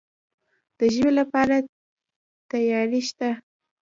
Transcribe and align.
د 0.77 0.79
ژمي 0.93 1.11
لپاره 1.19 1.55
تیاری 2.49 3.01
شته؟ 3.09 3.29